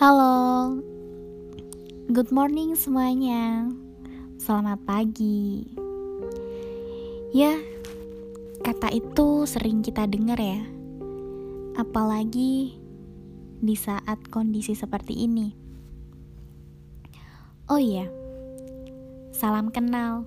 [0.00, 0.80] Halo,
[2.08, 3.68] good morning semuanya.
[4.40, 5.68] Selamat pagi.
[7.36, 7.60] Ya,
[8.64, 10.64] kata itu sering kita dengar ya,
[11.76, 12.80] apalagi
[13.60, 15.52] di saat kondisi seperti ini.
[17.68, 18.08] Oh iya,
[19.36, 20.24] salam kenal.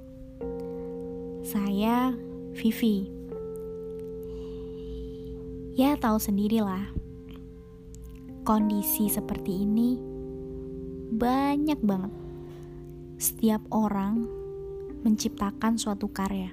[1.50, 2.14] Saya
[2.54, 3.10] Vivi.
[5.74, 7.03] Ya, tahu sendirilah
[8.44, 9.96] kondisi seperti ini
[11.16, 12.14] banyak banget.
[13.16, 14.28] Setiap orang
[15.04, 16.52] menciptakan suatu karya.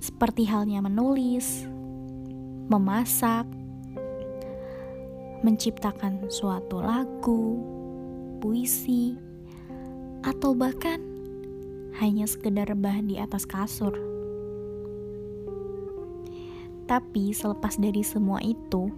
[0.00, 1.64] Seperti halnya menulis,
[2.68, 3.48] memasak,
[5.40, 7.56] menciptakan suatu lagu,
[8.44, 9.16] puisi,
[10.20, 11.00] atau bahkan
[12.00, 13.96] hanya sekedar rebahan di atas kasur.
[16.84, 18.90] Tapi selepas dari semua itu,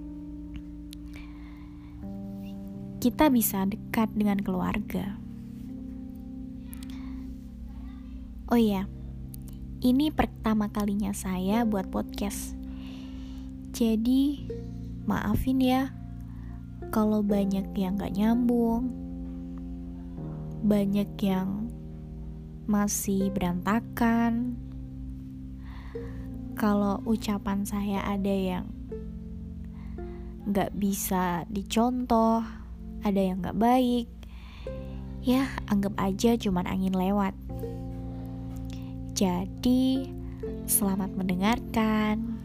[3.02, 5.18] kita bisa dekat dengan keluarga.
[8.46, 8.86] Oh iya,
[9.82, 12.54] ini pertama kalinya saya buat podcast.
[13.74, 14.46] Jadi,
[15.02, 15.90] maafin ya
[16.95, 18.95] kalau banyak yang gak nyambung,
[20.62, 21.74] banyak yang
[22.70, 24.54] masih berantakan.
[26.54, 28.70] Kalau ucapan saya ada yang
[30.46, 32.62] gak bisa dicontoh,
[33.02, 34.10] ada yang gak baik,
[35.22, 37.34] ya anggap aja cuman angin lewat.
[39.14, 40.10] Jadi,
[40.66, 42.41] selamat mendengarkan.